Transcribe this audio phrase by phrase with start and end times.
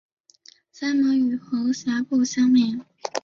[0.73, 2.83] 鳃膜与喉峡部相连。